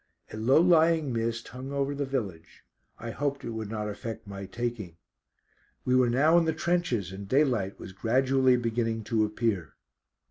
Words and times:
A 0.33 0.35
low 0.37 0.59
lying 0.59 1.13
mist 1.13 1.49
hung 1.49 1.71
over 1.71 1.93
the 1.93 2.07
village. 2.07 2.63
I 2.97 3.11
hoped 3.11 3.45
it 3.45 3.51
would 3.51 3.69
not 3.69 3.87
affect 3.87 4.25
my 4.25 4.47
taking. 4.47 4.97
We 5.85 5.95
were 5.95 6.09
now 6.09 6.39
in 6.39 6.45
the 6.45 6.53
trenches, 6.53 7.11
and 7.11 7.27
daylight 7.27 7.77
was 7.79 7.93
gradually 7.93 8.57
beginning 8.57 9.03
to 9.03 9.23
appear. 9.23 9.75